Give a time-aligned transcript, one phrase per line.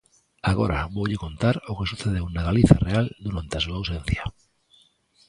[0.51, 4.23] Agora voulle contar o que sucedeu na Galicia real durante a súa ausencia.